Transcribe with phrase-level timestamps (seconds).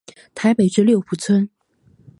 [0.33, 1.47] 台北至六福村。